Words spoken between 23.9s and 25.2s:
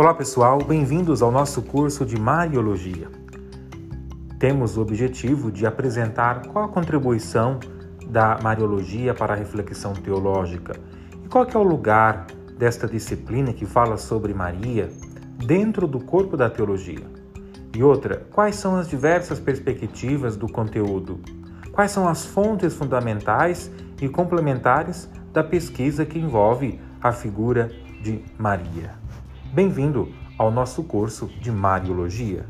e complementares